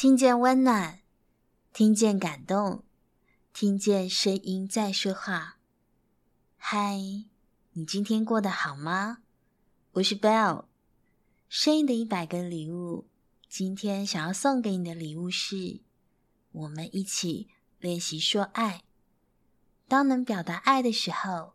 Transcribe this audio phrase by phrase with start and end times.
[0.00, 1.00] 听见温暖，
[1.74, 2.84] 听见感动，
[3.52, 5.58] 听见声音在说话。
[6.56, 6.96] 嗨，
[7.72, 9.18] 你今天过得好吗？
[9.92, 10.64] 我是 Bell
[11.50, 13.10] 声音的一百个礼物。
[13.46, 15.82] 今天想要送给你的礼物是，
[16.52, 18.84] 我们一起练习说爱。
[19.86, 21.52] 当能表达爱的时候，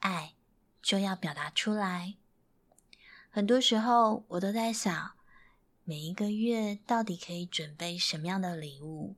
[0.00, 0.34] 爱
[0.82, 2.16] 就要表达出来。
[3.30, 5.15] 很多时候，我都在想。
[5.88, 9.14] 每一个月到底可以准备什么样的礼物？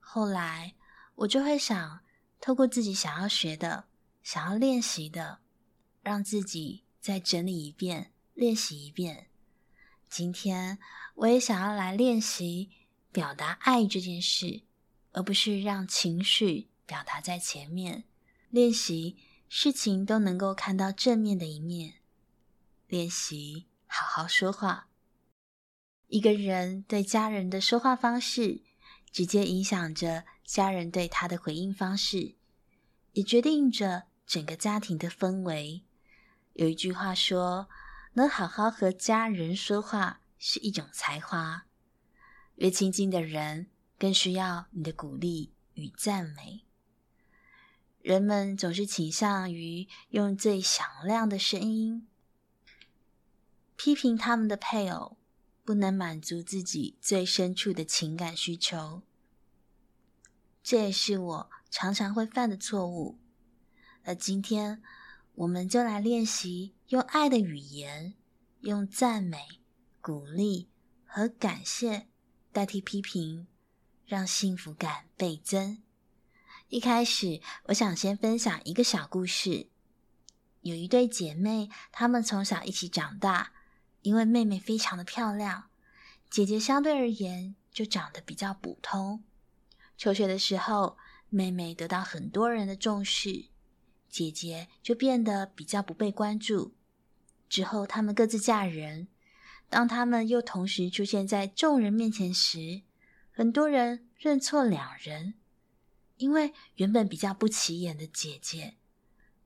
[0.00, 0.74] 后来
[1.16, 2.00] 我就会想，
[2.40, 3.84] 透过自己想要学的、
[4.22, 5.40] 想要练习的，
[6.00, 9.26] 让自己再整理一遍、练习一遍。
[10.08, 10.78] 今天
[11.16, 12.70] 我也想要来练习
[13.12, 14.62] 表达爱这件事，
[15.12, 18.04] 而不是让情绪表达在前面。
[18.48, 21.96] 练习事情都能够看到正面的一面，
[22.88, 24.88] 练习好好说话。
[26.12, 28.60] 一个人对家人的说话方式，
[29.10, 32.34] 直接影响着家人对他的回应方式，
[33.14, 35.84] 也决定着整个家庭的氛围。
[36.52, 37.70] 有一句话说
[38.12, 41.64] ：“能好好和家人说话是一种才华。”
[42.56, 46.66] 越亲近的人，更需要你的鼓励与赞美。
[48.02, 52.06] 人们总是倾向于用最响亮的声音
[53.76, 55.16] 批评他们的配偶。
[55.64, 59.02] 不能满足自己最深处的情感需求，
[60.62, 63.18] 这也是我常常会犯的错误。
[64.04, 64.82] 而今天，
[65.34, 68.14] 我们就来练习用爱的语言，
[68.60, 69.38] 用赞美、
[70.00, 70.68] 鼓励
[71.04, 72.08] 和感谢
[72.50, 73.46] 代替批评，
[74.04, 75.80] 让幸福感倍增。
[76.68, 79.68] 一开始，我想先分享一个小故事。
[80.62, 83.52] 有一对姐妹，她们从小一起长大。
[84.02, 85.70] 因为妹妹非常的漂亮，
[86.28, 89.24] 姐姐相对而言就长得比较普通。
[89.96, 93.46] 求学的时候，妹妹得到很多人的重视，
[94.08, 96.74] 姐姐就变得比较不被关注。
[97.48, 99.08] 之后，她们各自嫁人，
[99.68, 102.82] 当她们又同时出现在众人面前时，
[103.30, 105.34] 很多人认错两人，
[106.16, 108.76] 因为原本比较不起眼的姐姐，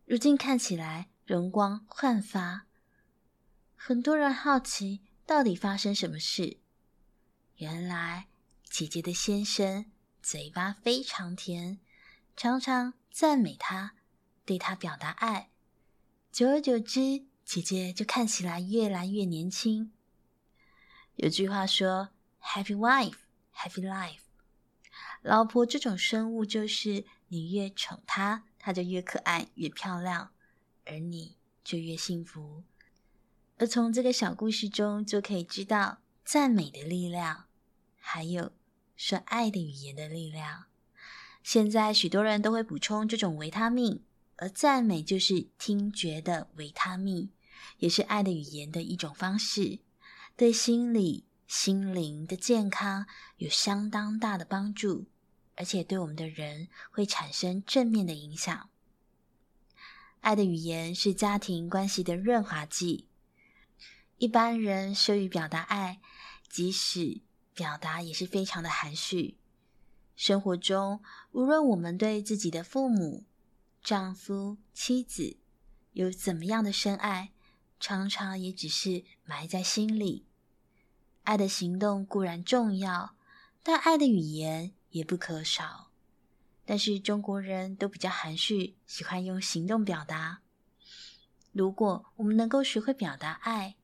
[0.06, 2.65] 如今看起来容光焕发。
[3.88, 6.56] 很多人好奇到底发生什么事。
[7.58, 8.26] 原来
[8.64, 9.86] 姐姐的先生
[10.20, 11.78] 嘴巴非常甜，
[12.36, 13.92] 常常赞美她，
[14.44, 15.50] 对她表达爱。
[16.32, 19.92] 久而久之，姐姐就看起来越来越年轻。
[21.14, 22.08] 有句话说
[22.42, 23.18] ：“Happy wife,
[23.54, 24.22] happy life。”
[25.22, 30.32] 老婆这种生物就是你越宠她，她就越可爱、越漂亮，
[30.86, 32.64] 而你就越幸福。
[33.58, 37.46] 而从这个小故事中，就可以知道赞美的力量，
[37.98, 38.52] 还有
[38.96, 40.64] 说爱的语言的力量。
[41.42, 44.02] 现在许多人都会补充这种维他命，
[44.36, 47.30] 而赞美就是听觉的维他命，
[47.78, 49.78] 也是爱的语言的一种方式，
[50.36, 53.06] 对心理、心灵的健康
[53.38, 55.06] 有相当大的帮助，
[55.54, 58.68] 而且对我们的人会产生正面的影响。
[60.20, 63.05] 爱的语言是家庭关系的润滑剂。
[64.18, 66.00] 一般人羞于表达爱，
[66.48, 67.20] 即使
[67.54, 69.36] 表达也是非常的含蓄。
[70.14, 73.24] 生活中，无论我们对自己的父母、
[73.82, 75.36] 丈夫、妻子
[75.92, 77.32] 有怎么样的深爱，
[77.78, 80.24] 常常也只是埋在心里。
[81.24, 83.16] 爱的行动固然重要，
[83.62, 85.90] 但爱的语言也不可少。
[86.64, 90.40] 但是中国人都比较含蓄，喜欢用行动表达。
[91.52, 93.76] 如果我们能够学会表达爱，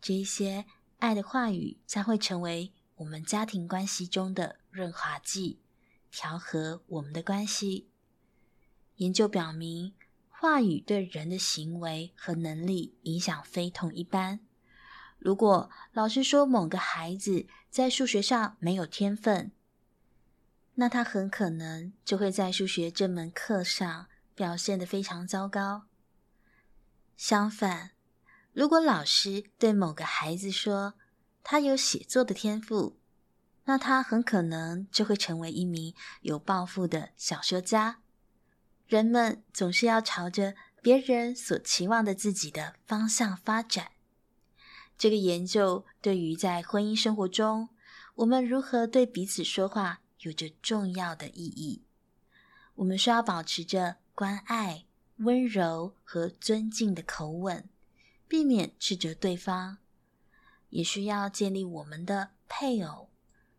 [0.00, 0.64] 这一些
[0.98, 5.60] 爱的话语将会成为我们家庭关系中的润滑剂，
[6.10, 7.88] 调和我们的关系。
[8.96, 9.94] 研究表明，
[10.28, 14.40] 话语对人的行为和能力影响非同一般。
[15.18, 19.50] 如果老师说某个孩子在数学上没有天分，
[20.76, 25.86] 那他很可能就会在数学这门课上表现得非常糟糕。
[27.16, 27.92] 相反，
[28.56, 30.94] 如果老师对某个孩子说
[31.44, 32.96] 他有写作的天赋，
[33.66, 38.00] 那他很可能就会成为一名有抱负的小说家。
[38.86, 43.90] 人们总是要朝着别人所期望的自己的方向发展。
[44.96, 47.68] 这个研究对于在婚姻生活中，
[48.14, 51.84] 我们如何对彼此说话有着重要的意义。
[52.76, 54.86] 我们需要保持着关爱、
[55.16, 57.68] 温柔和尊敬的口吻。
[58.28, 59.78] 避免斥责对方，
[60.70, 63.08] 也需要建立我们的配偶、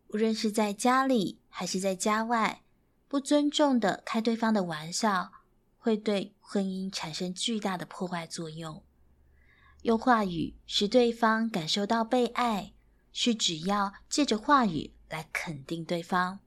[0.10, 2.64] 无论是在家里还是在家外，
[3.08, 5.32] 不尊重的开对方的玩笑，
[5.78, 8.84] 会对婚姻产生巨大的破坏作用。
[9.84, 12.74] 用话语使对方感受到被爱，
[13.14, 16.40] 是只要借着话语来肯定对方。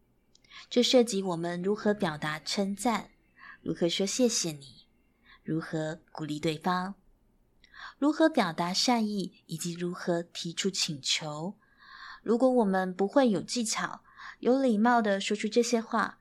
[0.69, 3.11] 这涉及我们如何表达称赞，
[3.63, 4.87] 如何说谢谢你，
[5.43, 6.95] 如何鼓励对方，
[8.01, 11.59] 如何表达善意，以及如何提出请求。
[12.23, 14.01] 如果我们不会有技巧、
[14.39, 16.19] 有礼貌地说出这些话，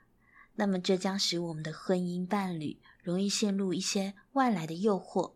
[0.56, 5.36] 那么这将使我们的婚姻伴侣容易陷入一些外来的诱惑。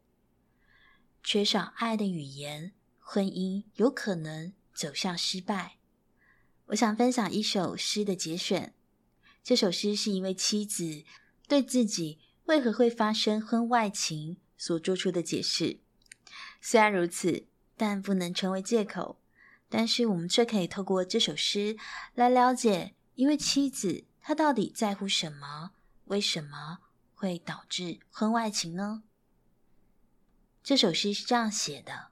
[1.23, 5.77] 缺少爱的语言，婚姻有可能走向失败。
[6.65, 8.73] 我想分享一首诗的节选。
[9.41, 11.05] 这首诗是一位妻子
[11.47, 15.82] 对自己为何会发生婚外情所做出的解释。
[16.65, 17.45] 虽然如此，
[17.75, 19.19] 但不能成为借口。
[19.67, 21.75] 但是我们却可以透过这首诗
[22.13, 25.71] 来了解一位妻子，她到底在乎什么？
[26.05, 26.79] 为什么
[27.13, 29.03] 会导致婚外情呢？
[30.63, 32.11] 这首诗是这样写的：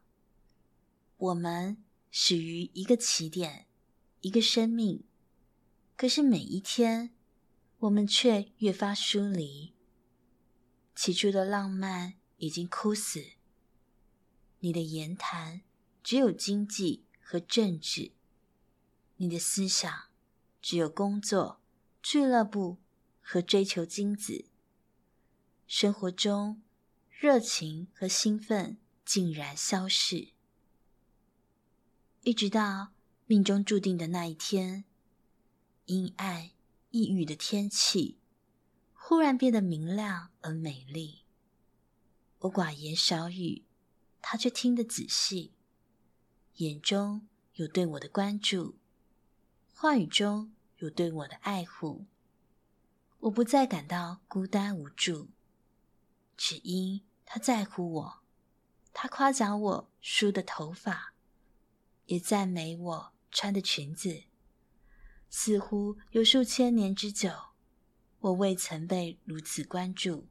[1.15, 1.77] 我们
[2.09, 3.67] 始于一个起点，
[4.19, 5.05] 一个生命，
[5.95, 7.15] 可是每一天，
[7.79, 9.73] 我们却越发疏离。
[10.93, 13.23] 起初的浪漫已经枯死，
[14.61, 15.61] 你的言谈
[16.01, 17.03] 只有经济。
[17.31, 18.11] 和政治，
[19.15, 20.09] 你的思想
[20.61, 21.61] 只有工作、
[22.03, 22.77] 俱乐部
[23.21, 24.49] 和追求金子。
[25.65, 26.61] 生活中，
[27.09, 30.33] 热情和兴奋竟然消逝，
[32.23, 32.91] 一直到
[33.27, 34.83] 命中注定的那一天，
[35.85, 36.49] 阴暗、
[36.89, 38.17] 抑郁的天气
[38.93, 41.19] 忽然变得明亮而美丽。
[42.39, 43.63] 我寡言少语，
[44.21, 45.53] 他却听得仔细。
[46.55, 48.77] 眼中有对我的关注，
[49.73, 52.05] 话语中有对我的爱护。
[53.21, 55.29] 我不再感到孤单无助，
[56.35, 58.21] 只因他在乎我。
[58.93, 61.13] 他夸奖我梳的头发，
[62.07, 64.23] 也赞美我穿的裙子。
[65.29, 67.31] 似乎有数千年之久，
[68.19, 70.27] 我未曾被如此关注。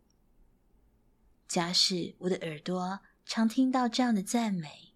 [1.48, 3.00] 假使我的耳朵
[3.32, 4.92] 常听到这样的赞美，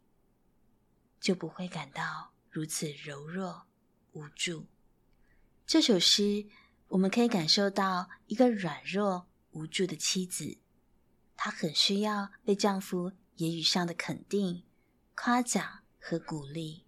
[1.20, 3.69] 就不会感到如此柔弱
[4.10, 4.66] 无助。
[5.64, 6.48] 这首诗，
[6.88, 10.58] 我们可以感受到一个软弱无助的妻子，
[11.36, 14.64] 她很需要被丈夫言语上的肯定、
[15.14, 16.82] 夸奖和鼓励，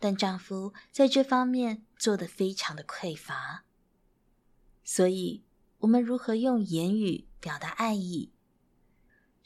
[0.00, 3.62] 但丈夫在这方面做得非常的匮乏。
[4.82, 5.44] 所以，
[5.78, 8.32] 我们如何用言语表达爱意？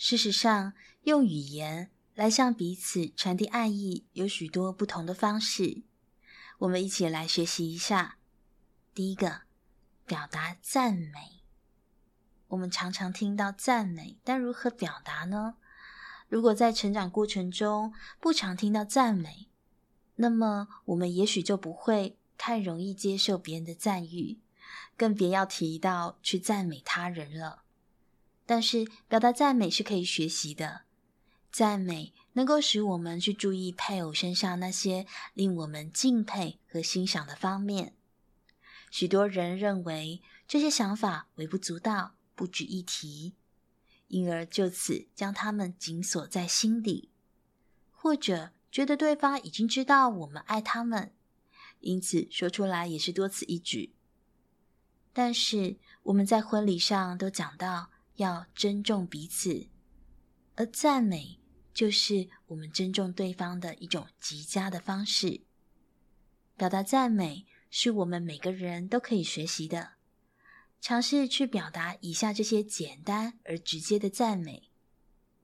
[0.02, 1.90] 事实上，用语言。
[2.14, 5.82] 来向彼此传递爱意有许多不同的方式，
[6.58, 8.16] 我们一起来学习一下。
[8.94, 9.42] 第一个，
[10.06, 11.42] 表达赞美。
[12.48, 15.56] 我们常常听到赞美，但如何表达呢？
[16.28, 19.48] 如果在成长过程中不常听到赞美，
[20.16, 24.40] 那么我们也许就不会太容易接受别人的赞誉，
[24.96, 27.64] 更别要提到去赞美他人了。
[28.50, 30.80] 但是，表达赞美是可以学习的。
[31.52, 37.94] 赞美能够使我们去注意配偶身上那些令我们敬佩和欣赏的方面。
[38.90, 43.34] 许多人认为这些想法微不足道、不值一提，
[44.08, 47.08] 因而就此将他们紧锁在心底，
[47.92, 51.14] 或者觉得对方已经知道我们爱他们，
[51.78, 53.94] 因此说出来也是多此一举。
[55.12, 59.68] 但是我们在婚礼上都讲到要尊重彼此，
[60.56, 61.38] 而赞美。
[61.72, 65.42] 就是我们尊重对方的一种极佳的方式。
[66.56, 69.92] 表达赞美是我们每个人都可以学习的。
[70.80, 74.70] 尝试去表达以下这些简单而直接的赞美，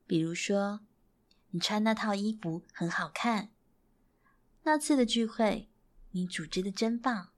[0.06, 0.80] 比如说
[1.52, 3.50] ：“你穿那套衣服很好看。
[4.64, 5.70] ”“那次的聚会
[6.10, 7.30] 你组织的真棒。”“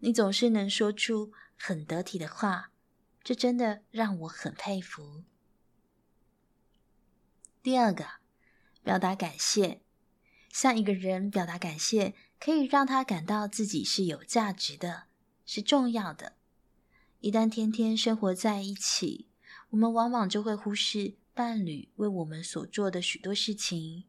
[0.00, 2.72] 你总是能说出很得体的话，
[3.28, 5.22] 这真的让我很佩服。”
[7.62, 8.06] 第二个，
[8.82, 9.82] 表达感谢。
[10.48, 15.08] 向一个人表达感谢，可以让他感到自己是有价值的，
[15.44, 16.38] 是重要的。
[17.20, 19.28] 一旦天天生活在一起，
[19.68, 24.04] 我们往往就会忽视伴侣为我们所做的许多事情。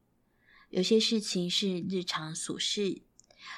[0.69, 3.01] 有些事情是日常琐事，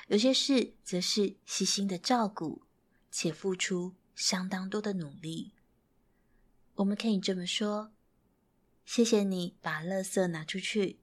[0.08, 2.64] 有些事则是细心的照顾，
[3.12, 5.54] 且付出相当多的努力。
[6.76, 7.92] 我们可以这么说。
[8.84, 11.00] 谢谢你把垃圾拿出去，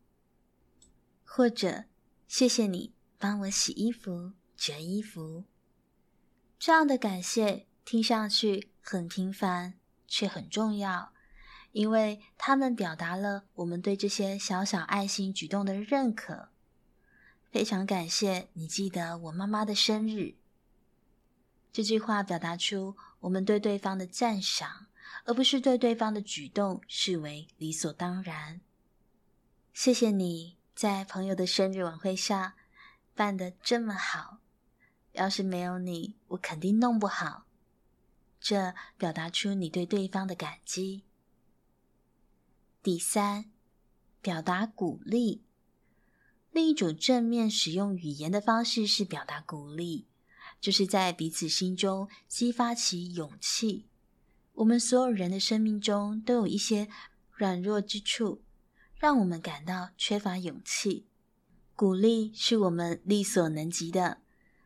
[1.24, 1.84] 或者
[2.26, 5.44] 谢谢你帮我洗衣服、折衣服。
[6.58, 11.12] 这样的感谢听上去很平凡，却很重要，
[11.72, 16.50] 因为他们表达了我们对这些小小爱心举动的认可。
[17.50, 20.34] 非常感谢你记得我妈妈的生日。
[21.72, 24.86] 这句话表达出我们对对方的赞赏，
[25.24, 28.60] 而不是对对方的举动视为理所当然。
[29.72, 32.54] 谢谢你在朋友的生日晚会上
[33.14, 34.38] 办得这么好，
[35.12, 37.46] 要是没有你，我肯定弄不好。
[38.40, 41.04] 这表达出你对对方的感激。
[42.82, 43.50] 第三，
[44.20, 45.42] 表达鼓励。
[46.50, 50.06] 另一种正面使用语言的方式是表达鼓励，
[50.60, 53.86] 就是在彼此心中激发起勇气。
[54.54, 56.88] 我们所有人的生命中都有一些
[57.30, 58.42] 软弱之处。
[58.98, 61.06] 让我们感到缺乏勇气。
[61.76, 64.18] 鼓励是我们力所能及的，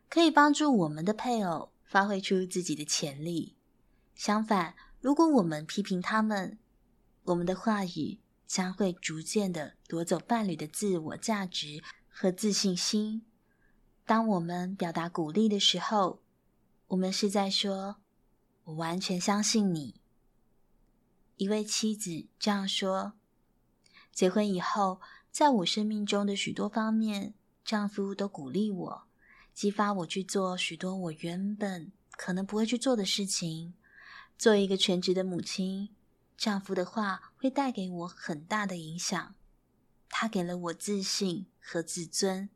[0.09, 3.55] 可以帮助我们的配偶发挥出自己的潜力。
[4.15, 6.57] 相反，如果我们批评他们，
[7.25, 13.23] 我们的话语将会逐渐的夺走伴侣的自我价值和自信心。
[14.05, 16.19] 当我们表达鼓励的时候，
[16.87, 17.97] 我们是在说
[18.65, 20.01] ：“我完全相信你。”
[21.37, 23.13] 一位妻子这样说。
[24.11, 24.99] 结婚以后，
[25.31, 27.33] 在我生命中的许多方面，
[27.63, 29.03] 丈夫都鼓励我，
[29.53, 33.73] 激发我去做许多我原本可能不会去做的事情。
[34.37, 35.89] 作为一个全职的母亲，
[36.37, 39.33] 丈夫的话会带给我很大的影响。
[40.09, 42.49] 他给了我自信和自尊，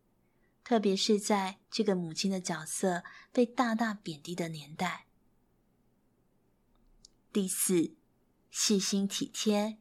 [0.67, 5.05] 特别是在这个母亲的角色被大大贬低的年代。
[7.31, 7.95] 第四，
[8.51, 9.77] 细心体贴。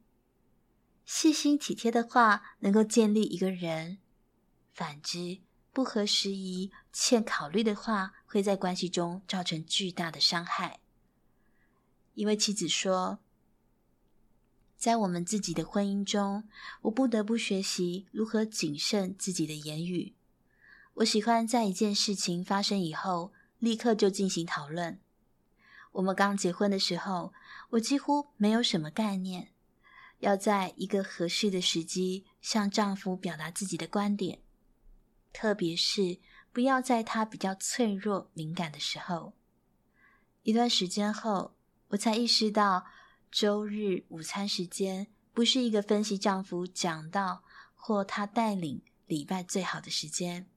[1.05, 3.99] 细心体贴的话能够建立一个人，
[4.73, 5.41] 反之，
[5.73, 10.79] 不合时宜、欠考虑的话会在关系中造成巨大的伤害。
[12.15, 13.19] 一位妻子说
[14.79, 16.49] ：“在我们自己的婚姻中，
[16.83, 20.15] 我不得不学习如何谨慎自己的言语。
[20.97, 24.99] 我喜欢在一件事情发生以后，立刻就进行讨论。
[25.93, 27.35] 我们刚结婚的时候，
[27.71, 29.53] 我几乎没有什么概念。”
[30.21, 34.39] 要在一个合适的时机向丈夫表达自己的观点，
[35.31, 36.19] 特别是
[36.51, 39.35] 不要在他比较脆弱、敏感的时候。
[40.45, 41.55] 一段时间后，
[41.89, 42.87] 我才意识到，
[43.31, 50.49] 周日午餐时间不是一个分析丈夫讲道或他带领礼拜最好的时间。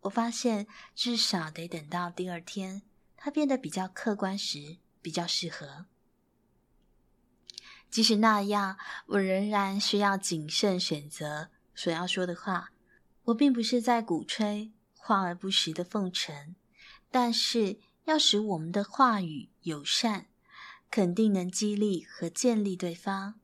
[0.00, 2.82] 我发现，至少得等到第二天，
[3.16, 5.86] 他变得比较客观时，比较适合。
[7.90, 12.70] 即使那样，我仍然需要谨慎选择所要说的话。
[13.24, 16.54] 我并不是在鼓吹话而不实的奉承，
[17.10, 20.28] 但是要使我们的话语友善，
[20.90, 23.34] 肯定能激励和建立对方，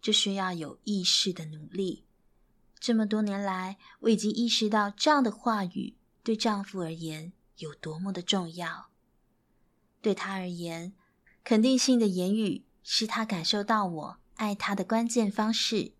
[0.00, 2.04] 就需要有意识的努力。
[2.78, 8.88] 这么多年来，我已经意识到这样的话语对丈夫而言有多么的重要。
[10.02, 10.92] 对他而言，
[11.44, 12.64] 肯定性的言语。
[12.86, 15.94] 是他感受到我爱他的关键方式。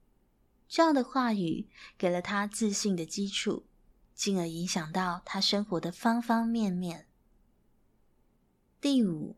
[0.69, 1.67] 这样的话语
[1.97, 3.65] 给了他自信的基础，
[4.15, 7.07] 进而影响到他生活的方方面面。
[8.83, 9.37] 第五，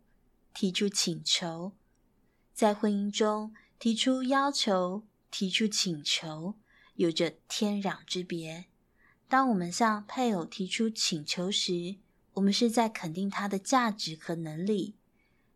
[0.53, 1.71] 提出请求。
[2.53, 6.57] 在婚姻中，提出要求、提出请求
[6.95, 8.65] 有着天壤之别。
[9.29, 11.97] 当我们向配偶提出请求时，
[12.35, 14.95] 我们是在肯定他的价值和能力。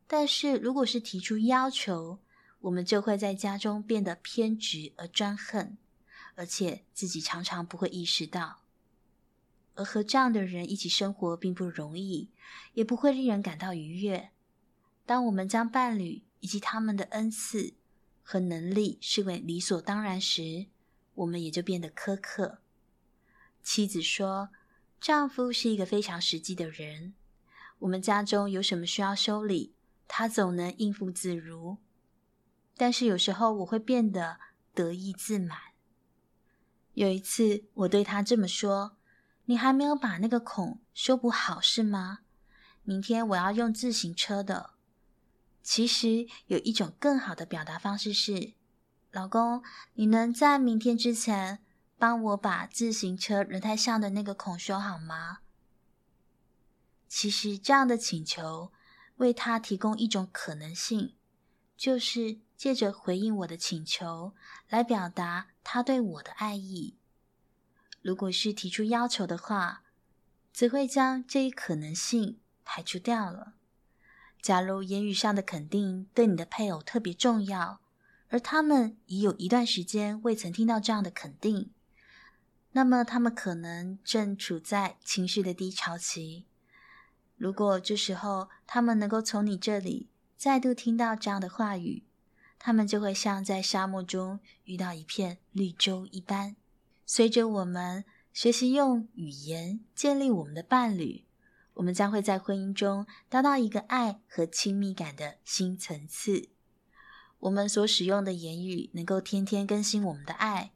[0.07, 2.19] 但是，如果是提出要求，
[2.63, 5.79] 我们就会在家中变得偏执而专横，
[6.35, 8.63] 而且自己常常不会意识到。
[9.77, 12.29] 而和这样的人一起生活并不容易，
[12.75, 14.31] 也不会令人感到愉悦。
[15.07, 17.75] 当我们将伴侣以及他们的恩赐
[18.23, 20.67] 和能力视为理所当然时，
[21.15, 22.59] 我们也就变得苛刻。
[23.63, 24.51] 妻子说
[25.01, 27.15] ：“丈夫是一个非常实际的人，
[27.81, 29.75] 我们家中有什么需要修理。”
[30.13, 31.79] 他总能应付自如，
[32.77, 34.41] 但是有时候我会变得
[34.75, 35.57] 得意自满。
[36.95, 38.97] 有一次，我对他这么说
[39.47, 42.19] ：“你还没有把那个孔修补好是吗？
[42.83, 44.71] 明天我要用自行车的。”
[45.63, 48.55] 其实有一种更好的表达方式是
[49.13, 49.63] ：“老公，
[49.95, 51.63] 你能在明天之前
[52.01, 55.39] 帮我把自行车轮胎上的那个孔修好吗？”
[57.07, 58.73] 其实这样的请求。
[59.17, 61.15] 为他提供一种可能性，
[61.77, 64.35] 就是借着回应我的请求
[64.71, 66.97] 来表达他对我的爱意。
[68.01, 69.83] 如果是提出要求的话，
[70.55, 73.53] 则会将这一可能性排除掉了。
[74.41, 77.83] 假如言语上的肯定对你的配偶特别重要，
[78.31, 81.71] 而他们已有一段时间未曾听到这样的肯定，
[82.73, 86.47] 那么他们可能正处在情绪的低潮期。
[87.37, 92.05] 如果这时候他们能够从你这里再度听到这样的话语，
[92.59, 96.57] 他们就会像在沙漠中遇到一片绿洲一般。
[97.05, 101.25] 随着我们学习用语言建立我们的伴侣。
[101.75, 106.51] 我们将会在婚姻中达到一个爱和亲密感的新层次。
[107.39, 110.73] 我们所使用的言语能够天天更新我们的爱。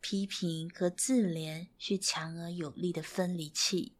[0.00, 3.94] 批评和自怜是强而有力的分离器，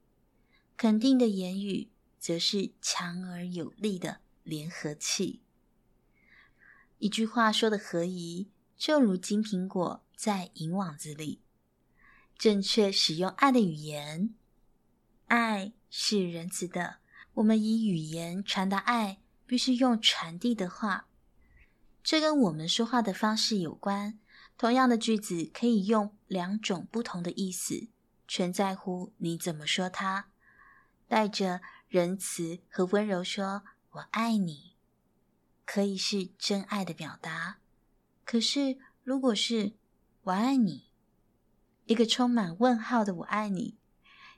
[0.76, 5.42] 肯定的言语则是强而有力的联合器。
[6.98, 11.40] 一句话说的合宜，就如金苹果在银网子里。
[12.36, 14.34] 正确使用爱的语言，
[15.26, 15.72] 爱。
[15.90, 16.98] 是仁慈的。
[17.32, 21.08] 我们以语言传达爱，必须用传递的话。
[22.02, 24.18] 这跟我们说话的方式有关。
[24.58, 27.86] 同样的句子可以用两种不同的意思，
[28.26, 30.28] 全在乎你怎么说它。
[31.06, 33.62] 带着仁慈和温柔说
[33.92, 34.74] “我爱你”，
[35.64, 37.60] 可以是真爱的表达。
[38.24, 39.74] 可是，如果是
[40.24, 40.90] “我爱你”，
[41.86, 43.78] 一个充满问号的“我爱你”。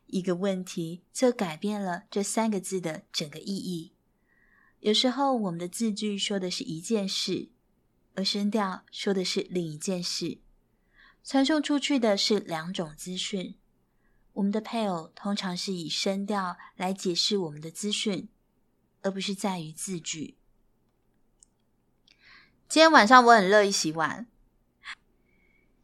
[0.07, 3.95] 一个问题就改变了这三个字的整个意义。
[4.81, 7.49] 有时候，我们的字句说的是一件事，
[8.15, 10.39] 而声调说的是另一件事，
[11.23, 13.57] 传送出去的是两种资讯。
[14.35, 18.29] 我们的配偶通常是以声调来解释我们的资讯，
[19.03, 20.37] 而不是在于字句。
[22.69, 24.27] 今天晚上我很乐意洗碗。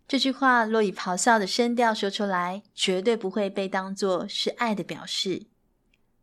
[0.06, 5.46] 这句话若以咆哮的声调说出来，绝对不会被当作是爱的表示。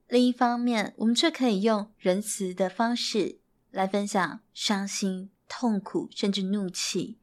[0.08, 3.40] 另一方面，我们却可以用仁慈的方式
[3.72, 7.20] 来分享伤心、痛苦，甚至怒气，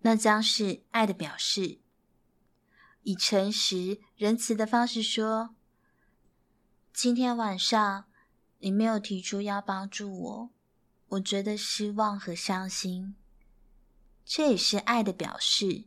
[0.00, 1.80] 那将是爱的表示。
[3.02, 5.54] 以诚实、仁慈的方式说
[6.94, 8.04] ：“今天晚上
[8.58, 10.50] 你没有提出要帮助我，
[11.08, 13.16] 我觉得失望和伤心。”
[14.24, 15.86] 这也是爱的表示。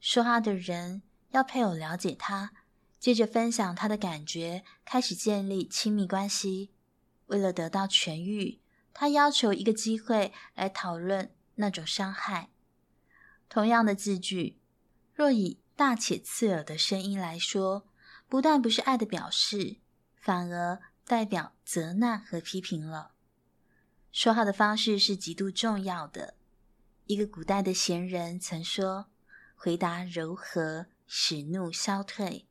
[0.00, 2.52] 说话的人要配偶了解他，
[2.98, 6.70] 接着分享他的感觉，开始建立亲密关系。
[7.26, 8.58] 为了得到痊愈，
[9.00, 12.50] 他要求一个机会来讨论那种伤害。
[13.48, 14.58] 同样的字句，
[15.14, 17.86] 若以大且刺耳的声音来说，
[18.28, 19.76] 不但不是爱的表示，
[20.16, 23.12] 反而代表责难和批评了。
[24.10, 26.34] 说话的方式是极度重要的。
[27.06, 29.06] 一个古代的贤人曾说
[29.54, 32.48] ：“回答柔和，使怒消退。”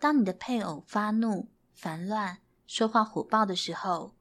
[0.00, 4.16] 当你的配偶发怒、烦乱、说话火爆的时候，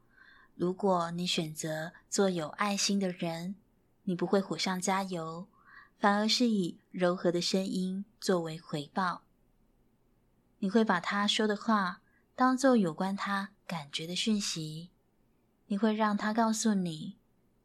[0.59, 3.55] 如果你选择做有爱心的人，
[4.03, 5.47] 你不会火上加油，
[5.97, 9.23] 反而是以柔和的声音作为回报。
[10.57, 12.01] 你会把他说的话
[12.35, 14.89] 当做有关他感觉的讯息，
[15.67, 17.15] 你会让他告诉你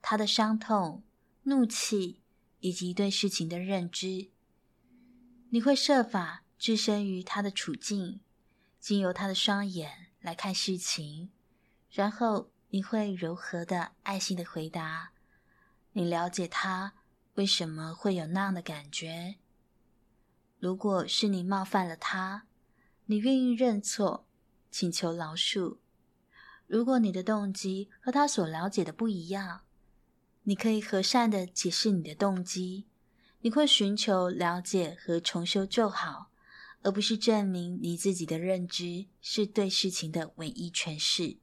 [0.00, 1.02] 他的伤痛。
[1.46, 2.20] 怒气
[2.61, 4.30] 以及对事情的认知，
[5.50, 8.20] 你会设法置身于他的处境，
[8.78, 11.30] 经由他的双眼来看事情，
[11.90, 15.13] 然后你会柔和的、爱心的回答。
[15.93, 16.95] 你了解他
[17.35, 19.37] 为什么会有那样的感觉。
[20.59, 22.49] 如果是你冒犯了他，
[23.07, 24.27] 你愿意认错，
[24.73, 25.77] 请求饶恕。
[26.67, 29.61] 如果你的动机和他所了解的不一样，
[30.43, 32.89] 你可以和善的解释你的动机，
[33.43, 36.33] 你会寻求了解和重修旧好，
[36.83, 41.37] 而不是证明你自己的认知是对事情的唯一诠释。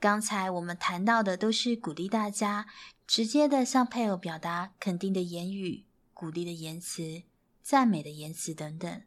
[0.00, 2.66] 刚才我们谈到的都是鼓励大家
[3.06, 5.84] 直接的向配偶表达肯定的言语、
[6.14, 7.22] 鼓励的言辞、
[7.62, 9.02] 赞美的言辞等等。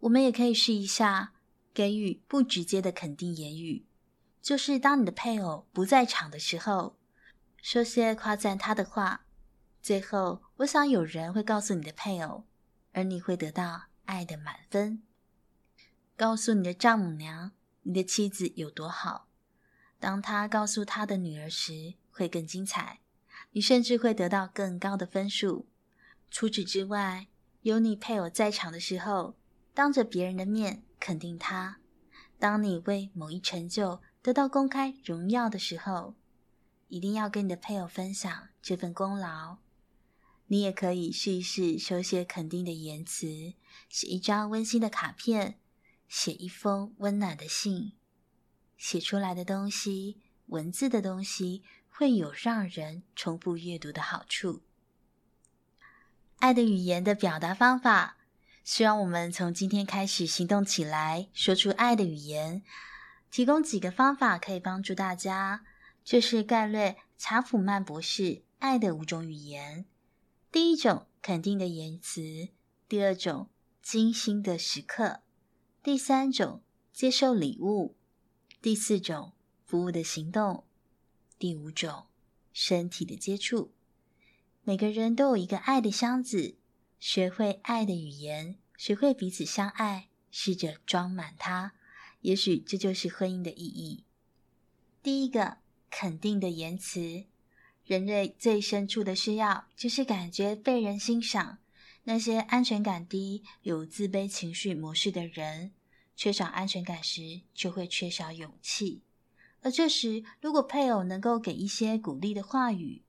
[0.00, 1.34] 我们也可以试一下
[1.74, 3.84] 给予不直接的肯定言语，
[4.40, 6.96] 就是当你的配偶不在场的时候。
[7.60, 9.26] 说些夸赞他的话，
[9.82, 12.44] 最后，我想有人会告诉你的配偶，
[12.92, 15.02] 而你会得到爱的满分。
[16.16, 17.52] 告诉你的丈母娘，
[17.82, 19.28] 你的妻子有多好。
[20.02, 22.98] 当他告诉他的女儿时，会更精彩。
[23.52, 25.68] 你甚至会得到更高的分数。
[26.28, 27.28] 除此之外，
[27.60, 29.36] 有你配偶在场的时候，
[29.72, 31.78] 当着别人的面肯定他。
[32.40, 36.16] 当你为某一成就得到公开荣耀的时候。
[36.88, 39.58] 一定要跟你的配偶分享这份功劳。
[40.48, 43.54] 你也可以试一试，手写肯定的言辞，
[43.88, 45.58] 写一张温馨的卡片，
[46.06, 47.92] 写一封温暖的信，
[48.82, 54.62] 写出来的东西，文字的东西，会有让人重复阅读的好处。
[56.40, 58.16] 爱的语言的表达方法，
[58.64, 62.64] 希望我们从今天开始行动起来，说出爱的语言。
[63.30, 65.64] 提供几个方法可以帮助大家，
[66.02, 68.22] 就是概略查普曼博士
[68.58, 69.84] 《爱的五种语言》。
[70.50, 72.50] 第一种，肯定的言辞；
[72.88, 73.48] 第二种，
[73.80, 75.20] 精心的时刻。
[75.84, 77.94] 第三种，接受礼物；
[78.62, 79.32] 第四种，
[79.64, 80.62] 服务的行动；
[81.36, 82.04] 第五种，
[82.52, 83.72] 身体的接触。
[84.62, 86.54] 每个人都有一个爱的箱子，
[87.00, 91.72] 学会爱的语言，学会彼此相爱，试着装满它，
[92.20, 94.04] 也许这就是婚姻的意义。
[95.02, 95.56] 第一个，
[95.90, 97.24] 肯定的言辞。
[97.84, 101.58] 人类最深处的需要，就是感觉被人欣赏。
[102.04, 105.72] 那些安全感低、有自卑情绪模式的人，
[106.14, 109.02] 缺少安全感时，就会缺少勇气。
[109.62, 113.02] 而这时，如果配偶能够给一些鼓励的话语，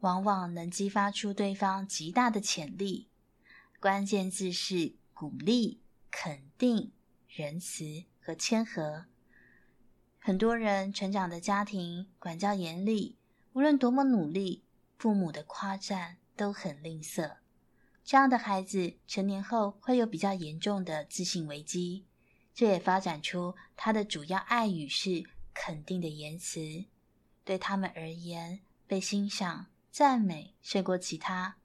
[0.00, 3.08] 往往能激发出对方极大的潜力。
[3.80, 6.92] 关键字是鼓励、肯定、
[7.28, 9.06] 仁慈和谦和。
[10.18, 13.16] 很多人成长的家庭管教严厉，
[13.52, 14.64] 无论多么努力，
[14.98, 17.36] 父母的夸赞都很吝啬。
[18.04, 22.04] 这样的孩子成年后会有比较严重的自信危机，
[22.56, 26.86] 这也发展出他的主要爱语是肯定的言辞。
[27.44, 31.58] 对他们而言，被欣赏、赞美胜过其他。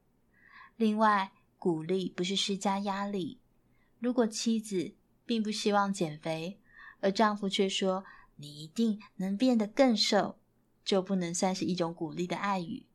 [0.76, 3.40] 另外，鼓励不是施加压力。
[4.00, 4.94] 如果妻子
[5.26, 6.60] 并不希望减肥，
[7.00, 8.04] 而丈夫却说
[8.36, 10.38] “你一定能变得更瘦”，
[10.84, 12.86] 就不能算是一种鼓励的爱语。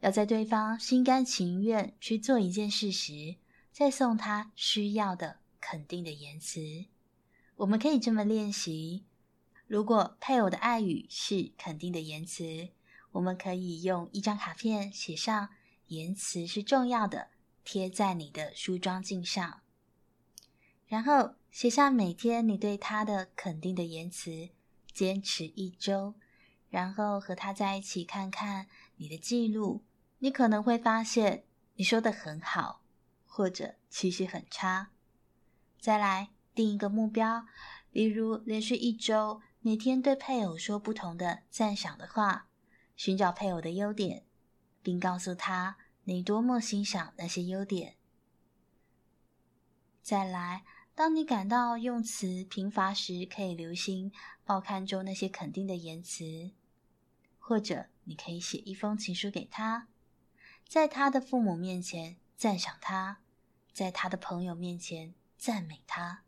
[0.00, 3.36] 要在对方心甘情愿去做一件事时，
[3.70, 6.86] 再送他需要的肯定的言辞。
[7.56, 9.04] 我们可以这么练习：
[9.66, 12.68] 如果配偶的爱语是肯定的言辞，
[13.12, 15.48] 我们可以用一张卡片写上
[15.88, 17.30] “言辞是重要的”，
[17.64, 19.62] 贴在你的梳妆镜上，
[20.86, 24.50] 然后写下每天你对他的肯定的言辞，
[24.92, 26.14] 坚持一周，
[26.68, 28.66] 然后和他在一起看看
[28.96, 29.82] 你的记录。
[30.18, 31.44] 你可能会发现，
[31.76, 32.82] 你说的很好，
[33.24, 34.90] 或者其实很差。
[35.78, 37.46] 再来定一个目标，
[37.92, 42.48] 比如连续一周，每天对配偶说不同的赞赏的话，
[42.96, 44.24] 寻找配偶的优点，
[44.82, 47.96] 并告诉他你多么欣赏那些优点。
[50.02, 50.64] 再来，
[50.94, 54.10] 当你感到用词贫乏时，可以留心
[54.44, 56.52] 报刊中那些肯定的言辞，
[57.38, 59.88] 或者你可以写一封情书给他。
[60.66, 63.20] 在他的父母面前赞赏他，
[63.72, 66.22] 在他的朋友面前赞美他，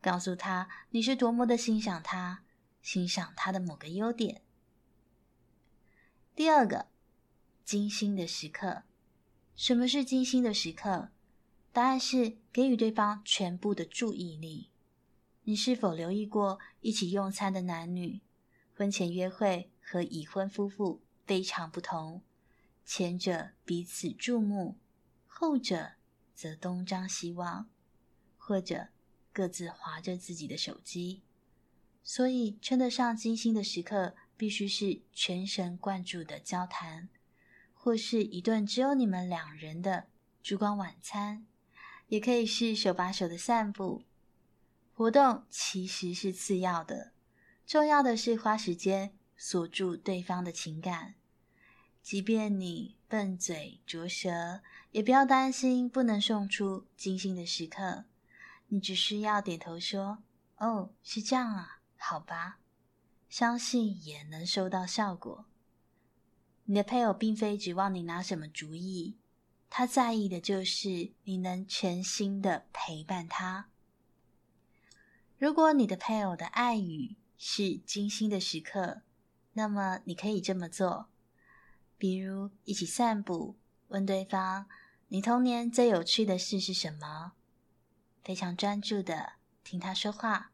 [0.00, 2.44] 告诉他你是多么的欣赏他，
[2.80, 4.42] 欣赏他的某个优点。
[6.34, 6.86] 第二个，
[7.64, 8.84] 精心的时刻。
[9.56, 11.10] 什么是精心的时刻？
[11.72, 14.70] 答案是给予对方全部的注意力。
[15.42, 18.20] 你是否留意过一起用餐的男女，
[18.76, 22.22] 婚前约会和已婚夫妇非常不同？
[22.84, 24.78] 前者彼此注目，
[25.26, 25.92] 后者
[26.34, 27.68] 则东张西望，
[28.36, 28.88] 或者
[29.32, 31.22] 各自划着自己的手机。
[32.02, 37.08] 所以，称得上精心的时刻，必须是全神贯注的交谈，
[37.74, 40.06] 或是一顿只有你们两人的
[40.42, 41.46] 烛光晚餐，
[42.08, 44.04] 也可以是手把手的散步。
[44.94, 47.12] 活动其实是次要的，
[47.66, 51.14] 重要的是花时间锁住对方的情感。
[52.02, 54.62] 即便你笨嘴拙舌，
[54.92, 58.06] 也不要担心不能送出精心的时刻。
[58.68, 60.22] 你只需要点头说
[60.58, 62.60] ：“哦，是这样啊，好吧。”
[63.28, 65.44] 相信也能收到效果。
[66.64, 69.18] 你的配偶并非指望你拿什么主意，
[69.68, 73.68] 他在意的就是你能全心的陪伴他。
[75.38, 79.02] 如果你的配偶的爱语是精心的时刻，
[79.52, 81.08] 那么你可以这么做。
[81.96, 83.56] 比如一起散步，
[83.88, 84.66] 问对方
[85.08, 87.32] ：“你童年最有趣的事是什么？”
[88.28, 90.52] 非常专注的听他说话。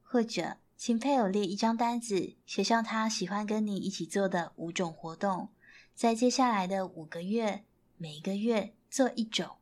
[0.00, 5.50] 或者，请配偶列一张单子，写上他喜欢跟你一起做的五种活动，
[5.96, 7.64] 在接下来的五个月，
[7.96, 9.56] 每一个月做一种。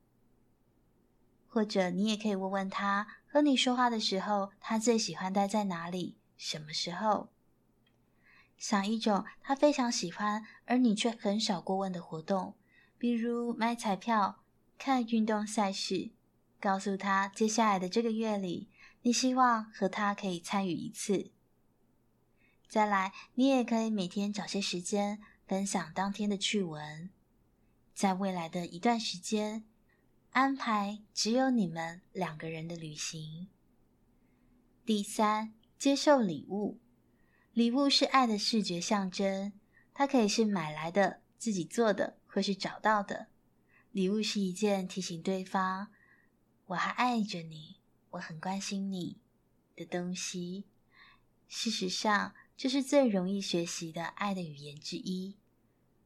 [1.48, 6.18] 或者，你也可以问问他，和你说话的时候，他最喜欢待在哪里？
[6.36, 7.30] 什么时候？
[8.58, 12.54] 想一种他非常喜欢，而你却很少过问的活动，
[12.98, 14.42] 比如买彩票、
[14.76, 16.10] 看运动赛事、
[16.60, 18.68] 告诉他接下来的这个月里，
[19.02, 21.30] 你希望和他可以参与一次。
[22.68, 27.10] 再来，你也可以每天找些时间分享当天的趣闻。
[27.94, 29.64] 在未来的一段时间，
[30.32, 33.48] 安排只有你们两个人的旅行。
[34.84, 36.78] 第三，接受礼物。
[37.52, 39.52] 礼物是爱的视觉象征，
[39.94, 43.28] 它可以是买来的、自己做的，或是找到的。
[43.92, 45.88] 礼物是一件提醒对方
[46.66, 47.76] “我还爱着你，
[48.10, 49.18] 我很关心你”
[49.76, 50.64] 的东西。
[51.46, 55.36] 事实上，这是最容易学习的爱的语言之一。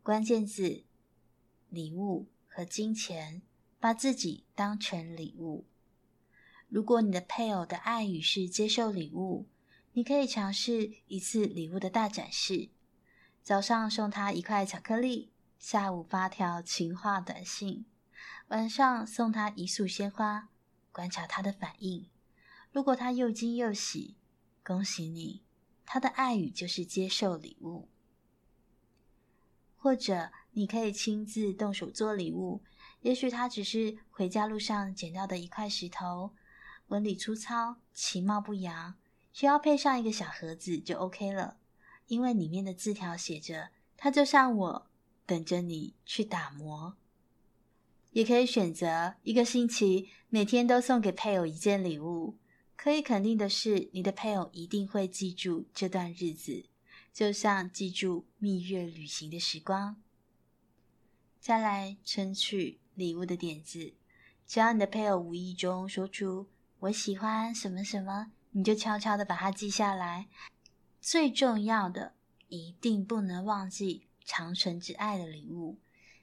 [0.02, 0.84] 关键字：
[1.70, 3.40] 礼物和金钱，
[3.78, 5.66] 把自己当成礼物。
[6.68, 9.48] 如果你的配偶的爱语是接受礼物，
[9.94, 12.68] 你可以尝试一次礼物的大展示。
[13.42, 17.86] 早上送他一块巧克力，下午发条情话短信，
[18.50, 20.48] 晚上送他一束鲜花，
[20.90, 22.10] 观察他的反应。
[22.72, 24.16] 如果他又惊又喜，
[24.64, 25.44] 恭喜你。
[25.86, 27.88] 他的爱语就是接受礼物，
[29.76, 32.64] 或者你可以亲自动手做礼物。
[33.02, 36.34] 也许他只是回家路上捡到的一块石头，
[36.88, 38.96] 纹理粗糙，其貌不扬，
[39.32, 41.58] 需要配上一个小盒子就 OK 了。
[42.08, 44.90] 因为里面的字条写着：“他就像我，
[45.24, 46.96] 等着你去打磨。”
[48.12, 52.36] 也可以选择一个星期每天都送给配偶一件礼物。
[52.76, 56.64] 可以肯定的是，你的配偶一定会记住这段日子，
[57.12, 60.00] 就像记住蜜月旅行的时光。
[61.38, 63.92] 再来，争取礼物的点子，
[64.46, 66.48] 只要你的配偶无意中说出
[66.80, 70.28] “我喜欢什么什么”，你就悄悄的把它记下来。
[71.02, 72.14] 最重要的，
[72.48, 75.78] 一定不能忘记长存之爱的礼物，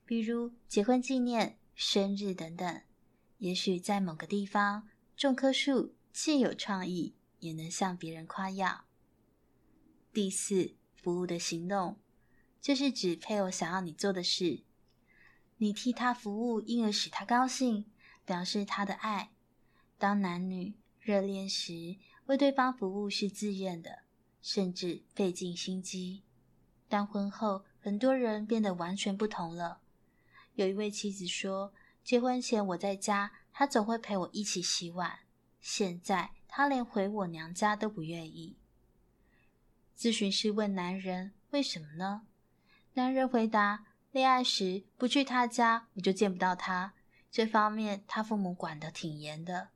[0.06, 2.82] 比如结婚纪念、生日等等。
[3.38, 5.94] 也许在某个地方种棵树。
[6.20, 8.86] 既有创意，也能向别人夸耀。
[10.12, 12.00] 第四，服务的行动，
[12.60, 14.64] 就是指配偶想要你做的事，
[15.58, 17.86] 你替他服务，因而使他高兴，
[18.26, 19.30] 表示他的爱。
[20.00, 24.00] 当男女热恋时，为对方服务是自愿的，
[24.42, 26.24] 甚至费尽心机。
[26.90, 29.82] 但婚后，很多人变得完全不同了。
[30.58, 31.72] 有一位妻子说
[32.04, 35.20] ：“结婚前我在家，他总会陪我一起洗碗。”
[35.62, 38.58] 现在他连回我娘家都不愿意。
[39.96, 42.24] 咨询师问男人：“为什么呢？”
[42.96, 46.96] 男人回答：“恋爱时不去他家，我就见不到他。
[47.30, 49.70] 这方面他父母管得挺严的。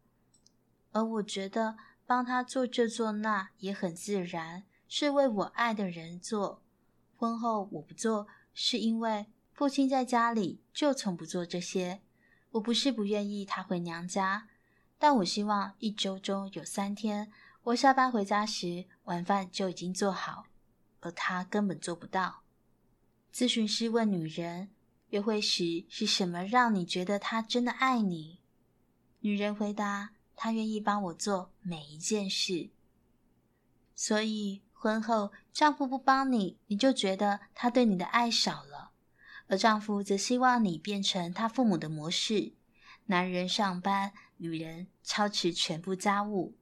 [0.94, 6.64] 而我觉得帮他做这做那也很自然，是为我爱的人做。
[7.16, 9.28] 婚后我不做，是因为
[9.62, 12.02] 父亲在家里就从不做这些。
[12.54, 14.48] 我不是不愿意他回娘家。”
[14.98, 17.32] 但我希望一周中有三天，
[17.66, 20.48] 我下班回家时，晚饭就已经做好，
[21.02, 22.42] 而他根本做不到。
[23.32, 24.72] 咨询师问女人
[25.10, 28.40] ：“约会时是什么让你觉得他真的爱你？”
[29.22, 32.72] 女人回答：“他愿意帮我做每一件事。”
[33.94, 38.71] 所以婚后丈夫不帮你，你就觉得他对你的爱少了，
[39.52, 42.54] 而丈夫则希望你变成他父母的模式。
[43.08, 46.56] 男人上班，女人操持全部家务，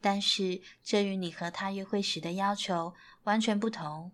[0.00, 4.12] 但是这与你和他约会时的要求完全不同。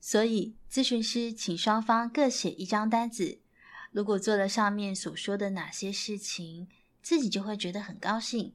[0.00, 3.42] 所以，咨询师请双方各写一张单子，
[3.90, 6.68] 如果做了上面所说的哪些事情，
[7.02, 8.54] 自己就会觉得很高兴。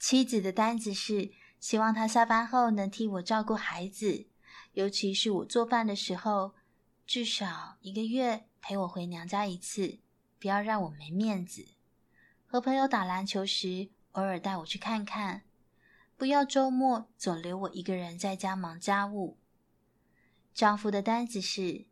[0.00, 4.26] 妻子的单子是希望他下班后能替我照顾孩子，
[4.72, 6.54] 尤其是我做饭的时候，
[7.06, 10.00] 至少一个月陪我回娘家一次。
[10.38, 11.68] 不要让我没面子。
[12.46, 15.44] 和朋友打篮球时，偶尔带我去看看。
[16.18, 19.38] 不要周末总留我一个人在家忙家务。
[20.52, 21.86] 丈夫的单子是，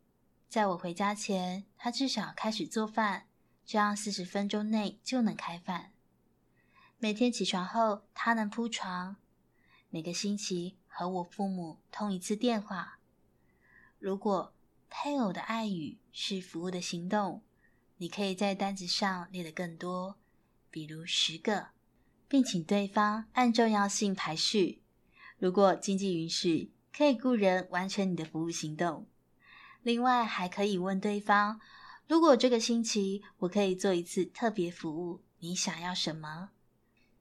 [0.51, 3.27] 在我回家前，他至少开始做饭，
[3.64, 5.92] 这样四十分钟内就能开饭。
[6.98, 9.16] 每天起床后，他能铺床。
[9.88, 12.98] 每个星期和我父母通一次电话。
[13.98, 14.53] 如果
[14.94, 17.42] 配偶的爱语是服务的行动。
[17.96, 20.16] 你可以在单子上列得更多，
[20.70, 21.68] 比如十个，
[22.28, 24.83] 并请对方按重要性排序。
[25.38, 29.07] 如果经济允许，可以雇人完成你的服务行动。
[29.83, 31.59] 另外，还可以问对方：
[32.07, 36.50] 如果这个星期我可以做一次特别服务，你想要什么？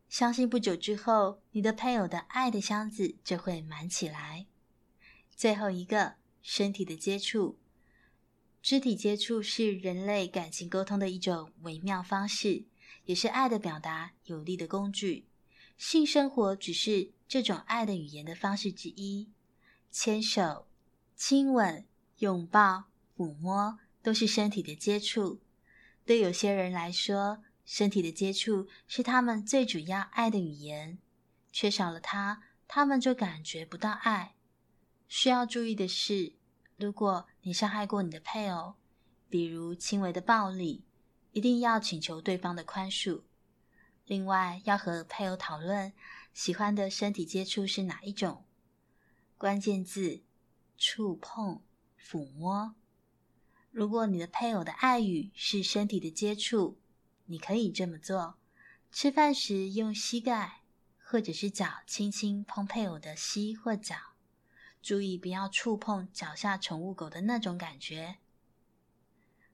[0.10, 4.48] 相信不久之后，你的配偶的爱的箱子就会满起来。
[5.34, 7.60] 最后一个，身体的接触。
[8.62, 12.66] 肢体接触是人类感情沟通的一种微妙方式，
[13.06, 15.28] 也是爱的表达有力的工具。
[15.78, 19.32] 性生活只是这种爱的语言的方式之一。
[19.90, 20.68] 牵手、
[21.16, 21.86] 亲吻、
[22.20, 22.86] 拥抱、
[23.18, 25.42] 抚摸，都是身体的接触。
[26.06, 31.00] 对有些人来说，身体的接触是他们最主要爱的语言。
[31.52, 34.36] 缺少了它，他们就感觉不到爱。
[35.14, 36.32] 需要注意的是，
[36.78, 38.76] 如果你伤害过你的配偶，
[39.30, 40.86] 比如轻微的暴力，
[41.34, 43.24] 一定要请求对方的宽恕。
[44.06, 45.92] 另外，要和配偶讨论
[46.34, 48.46] 喜欢的身体接触是哪一种。
[49.38, 50.24] 关键字：
[50.78, 51.62] 触碰、
[52.02, 52.74] 抚摸。
[53.70, 56.80] 如果你的配偶的爱语是身体的接触，
[57.26, 58.38] 你可以这么做：
[58.94, 60.62] 吃饭时用膝盖
[61.04, 64.11] 或者是脚轻轻碰配偶的膝或脚。
[64.82, 68.18] 注意不要触碰脚下宠物狗的那种感觉，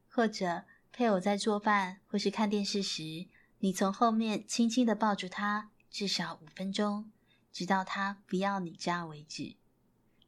[0.10, 3.28] 或者配偶在做饭或是看电视时，
[3.60, 7.12] 你从后面轻轻的抱住他，至少五分钟，
[7.52, 9.58] 直到他不要你这样为止。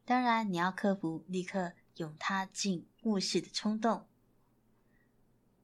[0.04, 4.06] 当然，你要克服立刻拥他进卧室的冲动，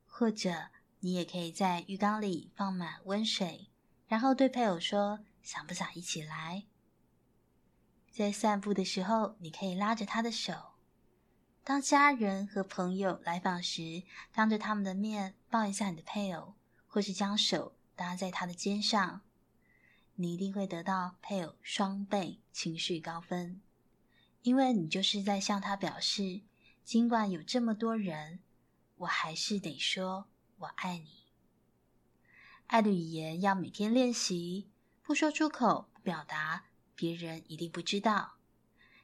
[0.07, 0.69] 或者
[1.01, 3.69] 你也可以在浴缸里放满温水，
[4.07, 6.65] 然后对配偶说：“想不想一起来？”
[8.17, 10.55] 在散步的时候，你可以拉着他的手。
[11.63, 16.55] 当家人和朋友来访时，当着他们的面抱一下你的配偶，
[16.87, 19.21] 或是将手搭在他的肩上，
[20.15, 23.61] 你一定会得到配偶双倍情绪高分，
[24.41, 26.41] 因为你就是在向他表示，
[26.85, 28.39] 尽管有这么多人，
[28.97, 31.27] 我还是得说我爱你。
[32.69, 34.71] 爱的语言要每天练习，
[35.03, 36.65] 不说出口，表达。
[36.97, 38.39] 别人一定不知道，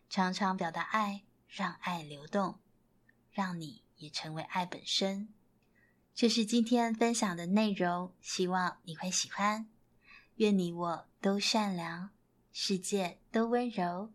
[0.08, 2.58] 常常表达爱，让爱流动，
[3.30, 5.28] 让你也成为爱本身。
[6.14, 9.68] 这是今天分享的内容，希望你会喜欢。
[10.36, 12.10] 愿你我都善良，
[12.50, 14.10] 世界都温柔。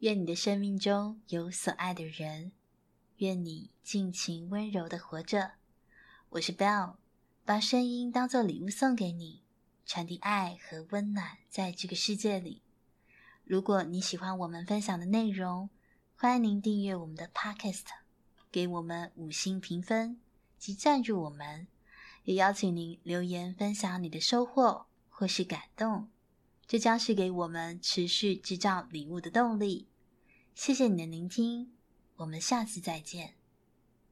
[0.00, 2.52] 愿你的生命中有所爱的人，
[3.16, 5.52] 愿你尽情温柔的活着。
[6.28, 6.96] 我是 Bell，
[7.44, 9.42] 把声音当做礼物送给你，
[9.86, 12.63] 传递爱和温暖在这个世界里。
[13.44, 15.68] 如果你喜欢我们分享的内容，
[16.16, 17.82] 欢迎您订阅我们的 Podcast，
[18.50, 20.18] 给我们五星评分
[20.58, 21.66] 及赞助我们，
[22.24, 26.08] 也邀请您留言分享你的收获或是感动，
[26.66, 29.88] 这将是给我们持续制造礼物的动力。
[30.54, 31.70] 谢谢你的聆听，
[32.16, 33.34] 我们下次再见。